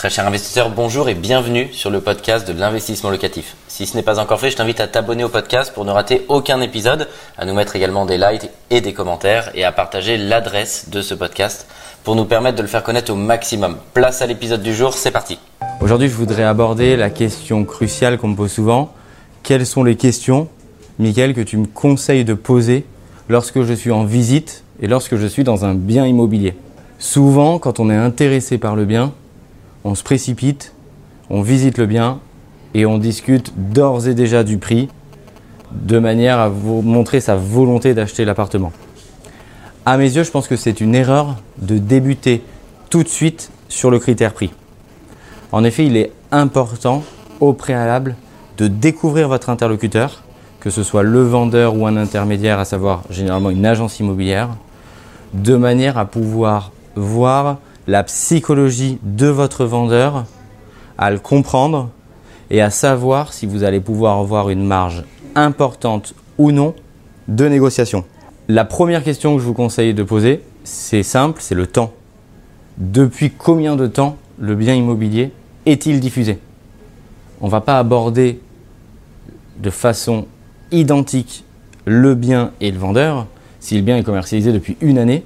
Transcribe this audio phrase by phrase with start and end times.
[0.00, 3.54] Très cher investisseur, bonjour et bienvenue sur le podcast de l'investissement locatif.
[3.68, 6.24] Si ce n'est pas encore fait, je t'invite à t'abonner au podcast pour ne rater
[6.28, 7.06] aucun épisode,
[7.36, 11.12] à nous mettre également des likes et des commentaires et à partager l'adresse de ce
[11.12, 11.66] podcast
[12.02, 13.76] pour nous permettre de le faire connaître au maximum.
[13.92, 15.38] Place à l'épisode du jour, c'est parti.
[15.82, 18.94] Aujourd'hui, je voudrais aborder la question cruciale qu'on me pose souvent.
[19.42, 20.48] Quelles sont les questions,
[20.98, 22.86] Mickaël, que tu me conseilles de poser
[23.28, 26.54] lorsque je suis en visite et lorsque je suis dans un bien immobilier?
[26.98, 29.12] Souvent, quand on est intéressé par le bien,
[29.84, 30.74] on se précipite,
[31.28, 32.20] on visite le bien
[32.74, 34.88] et on discute d'ores et déjà du prix
[35.72, 38.72] de manière à vous montrer sa volonté d'acheter l'appartement.
[39.86, 42.42] À mes yeux, je pense que c'est une erreur de débuter
[42.90, 44.50] tout de suite sur le critère prix.
[45.52, 47.02] En effet, il est important
[47.40, 48.16] au préalable
[48.58, 50.22] de découvrir votre interlocuteur,
[50.60, 54.50] que ce soit le vendeur ou un intermédiaire, à savoir généralement une agence immobilière,
[55.32, 57.58] de manière à pouvoir voir
[57.90, 60.24] la psychologie de votre vendeur,
[60.96, 61.90] à le comprendre
[62.48, 65.02] et à savoir si vous allez pouvoir avoir une marge
[65.34, 66.76] importante ou non
[67.26, 68.04] de négociation.
[68.46, 71.92] La première question que je vous conseille de poser, c'est simple, c'est le temps.
[72.78, 75.32] Depuis combien de temps le bien immobilier
[75.66, 76.38] est-il diffusé?
[77.40, 78.38] On ne va pas aborder
[79.58, 80.28] de façon
[80.70, 81.44] identique
[81.86, 83.26] le bien et le vendeur
[83.58, 85.24] si le bien est commercialisé depuis une année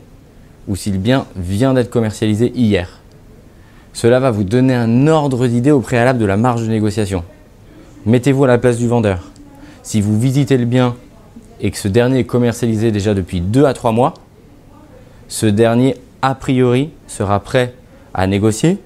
[0.68, 3.00] ou si le bien vient d'être commercialisé hier.
[3.92, 7.22] Cela va vous donner un ordre d'idée au préalable de la marge de négociation.
[8.06, 9.30] Mettez-vous à la place du vendeur.
[9.82, 10.96] Si vous visitez le bien
[11.60, 14.14] et que ce dernier est commercialisé déjà depuis 2 à 3 mois,
[15.28, 17.74] ce dernier, a priori, sera prêt
[18.12, 18.78] à négocier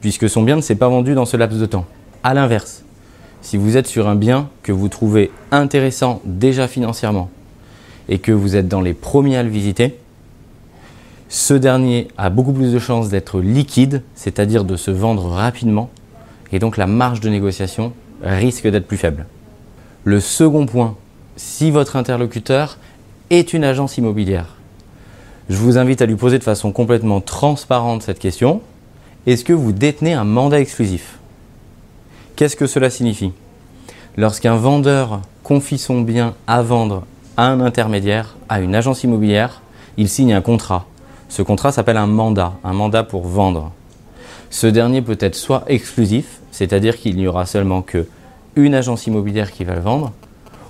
[0.00, 1.86] puisque son bien ne s'est pas vendu dans ce laps de temps.
[2.22, 2.84] A l'inverse,
[3.42, 7.30] si vous êtes sur un bien que vous trouvez intéressant déjà financièrement
[8.08, 9.98] et que vous êtes dans les premiers à le visiter,
[11.28, 15.90] ce dernier a beaucoup plus de chances d'être liquide, c'est-à-dire de se vendre rapidement,
[16.52, 19.26] et donc la marge de négociation risque d'être plus faible.
[20.04, 20.96] Le second point,
[21.36, 22.78] si votre interlocuteur
[23.30, 24.56] est une agence immobilière,
[25.48, 28.62] je vous invite à lui poser de façon complètement transparente cette question.
[29.26, 31.18] Est-ce que vous détenez un mandat exclusif?
[32.36, 33.32] Qu'est-ce que cela signifie?
[34.16, 37.04] Lorsqu'un vendeur confie son bien à vendre
[37.36, 39.60] à un intermédiaire, à une agence immobilière,
[39.96, 40.86] il signe un contrat
[41.34, 43.72] ce contrat s'appelle un mandat, un mandat pour vendre.
[44.50, 48.06] Ce dernier peut être soit exclusif, c'est-à-dire qu'il n'y aura seulement que
[48.54, 50.12] une agence immobilière qui va le vendre,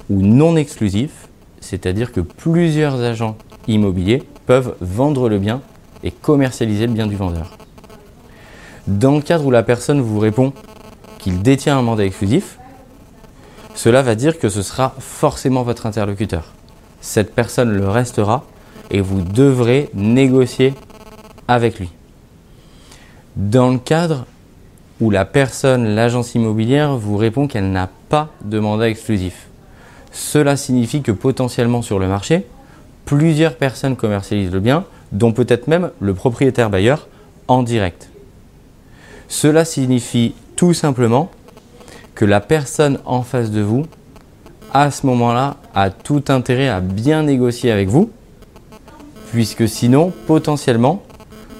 [0.09, 1.29] ou non exclusif,
[1.61, 3.37] c'est-à-dire que plusieurs agents
[3.69, 5.61] immobiliers peuvent vendre le bien
[6.03, 7.59] et commercialiser le bien du vendeur.
[8.87, 10.55] Dans le cadre où la personne vous répond
[11.19, 12.59] qu'il détient un mandat exclusif,
[13.75, 16.55] cela va dire que ce sera forcément votre interlocuteur.
[17.03, 18.47] Cette personne le restera
[18.95, 20.73] et vous devrez négocier
[21.49, 21.91] avec lui.
[23.35, 24.25] Dans le cadre
[25.01, 29.49] où la personne, l'agence immobilière, vous répond qu'elle n'a pas de mandat exclusif.
[30.13, 32.47] Cela signifie que potentiellement sur le marché,
[33.05, 37.09] plusieurs personnes commercialisent le bien, dont peut-être même le propriétaire bailleur
[37.49, 38.11] en direct.
[39.27, 41.33] Cela signifie tout simplement
[42.15, 43.87] que la personne en face de vous,
[44.73, 48.09] à ce moment-là, a tout intérêt à bien négocier avec vous
[49.35, 51.03] puisque sinon, potentiellement,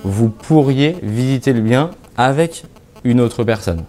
[0.05, 2.67] vous pourriez visiter le bien avec
[3.03, 3.83] une autre personne.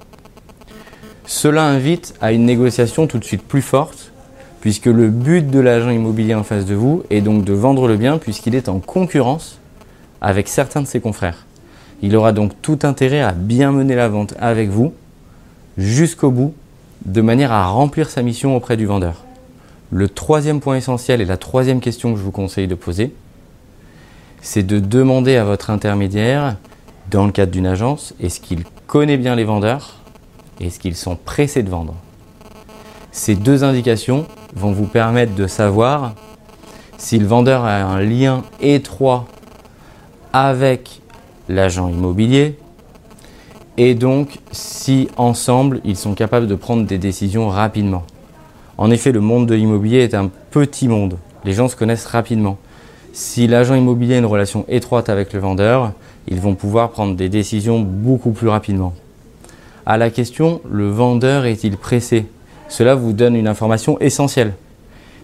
[1.28, 4.12] Cela invite à une négociation tout de suite plus forte,
[4.60, 7.96] puisque le but de l'agent immobilier en face de vous est donc de vendre le
[7.96, 9.60] bien, puisqu'il est en concurrence
[10.20, 11.46] avec certains de ses confrères.
[12.02, 14.94] Il aura donc tout intérêt à bien mener la vente avec vous
[15.78, 16.56] jusqu'au bout,
[17.06, 19.26] de manière à remplir sa mission auprès du vendeur.
[19.92, 23.14] Le troisième point essentiel et la troisième question que je vous conseille de poser,
[24.46, 26.56] c'est de demander à votre intermédiaire,
[27.10, 29.96] dans le cadre d'une agence, est-ce qu'il connaît bien les vendeurs
[30.62, 31.96] Est-ce qu'ils sont pressés de vendre?
[33.12, 36.14] Ces deux indications vont vous permettre de savoir
[37.00, 39.26] si le vendeur a un lien étroit
[40.32, 41.02] avec
[41.50, 42.56] l'agent immobilier
[43.78, 48.04] et donc si ensemble ils sont capables de prendre des décisions rapidement.
[48.78, 51.18] En effet, le monde de l'immobilier est un petit monde.
[51.46, 52.60] Les gens se connaissent rapidement.
[53.16, 55.94] Si l'agent immobilier a une relation étroite avec le vendeur,
[56.28, 58.94] ils vont pouvoir prendre des décisions beaucoup plus rapidement.
[59.86, 62.26] À la question, le vendeur est-il pressé?
[62.68, 64.54] Cela vous donne une information essentielle.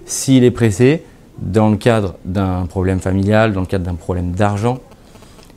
[0.06, 1.04] S'il est pressé,
[1.38, 4.78] dans le cadre d'un problème familial, dans le cadre d'un problème d'argent,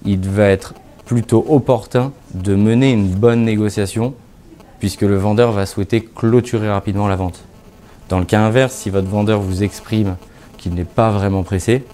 [0.04, 4.12] il va être plutôt opportun de mener une bonne négociation
[4.80, 7.44] puisque le vendeur va souhaiter clôturer rapidement la vente.
[8.08, 10.16] Dans le cas inverse, si votre vendeur vous exprime
[10.58, 11.84] qu'il n'est pas vraiment pressé,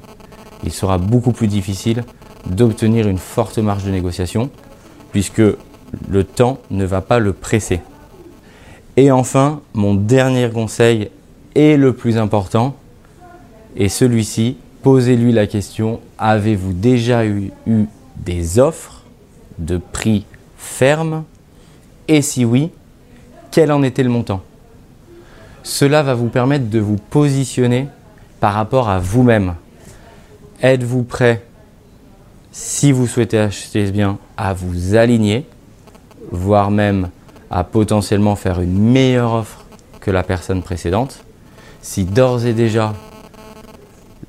[0.64, 2.04] il sera beaucoup plus difficile
[2.46, 4.50] d'obtenir une forte marge de négociation,
[5.12, 5.42] puisque
[6.08, 7.80] le temps ne va pas le presser.
[8.96, 11.10] Et enfin, mon dernier conseil
[11.54, 12.76] et le plus important,
[13.76, 17.86] et celui-ci, posez-lui la question, avez-vous déjà eu, eu
[18.16, 19.04] des offres
[19.58, 20.24] de prix
[20.56, 21.24] fermes?
[22.08, 22.70] Et si oui,
[23.50, 24.42] quel en était le montant?
[25.62, 27.88] Cela va vous permettre de vous positionner
[28.40, 29.54] par rapport à vous-même.
[30.62, 31.42] Êtes-vous prêt,
[32.52, 35.46] si vous souhaitez acheter ce bien, à vous aligner,
[36.30, 37.08] voire même
[37.50, 39.64] à potentiellement faire une meilleure offre
[40.00, 41.24] que la personne précédente?
[41.80, 42.92] Si d'ores et déjà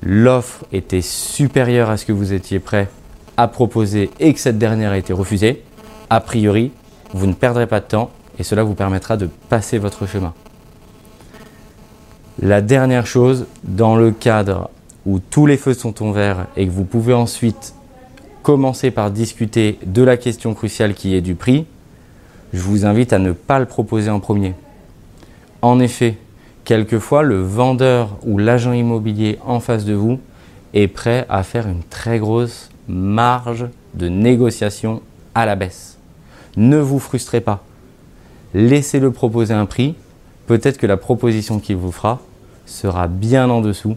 [0.02, 2.88] l'offre était supérieure à ce que vous étiez prêt
[3.36, 5.62] à proposer et que cette dernière a été refusée,
[6.08, 6.72] a priori,
[7.12, 10.32] vous ne perdrez pas de temps et cela vous permettra de passer votre chemin.
[12.40, 14.70] La dernière chose, dans le cadre
[15.06, 17.74] où tous les feux sont en vert et que vous pouvez ensuite
[18.42, 21.66] commencer par discuter de la question cruciale qui est du prix,
[22.52, 24.54] je vous invite à ne pas le proposer en premier.
[25.62, 26.18] En effet,
[26.64, 30.18] quelquefois, le vendeur ou l'agent immobilier en face de vous
[30.74, 35.02] est prêt à faire une très grosse marge de négociation
[35.34, 35.98] à la baisse.
[36.56, 37.64] Ne vous frustrez pas.
[38.54, 39.94] Laissez-le proposer un prix.
[40.46, 42.20] Peut-être que la proposition qu'il vous fera
[42.66, 43.96] sera bien en dessous